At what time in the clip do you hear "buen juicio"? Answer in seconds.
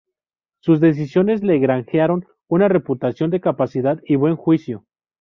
4.15-4.83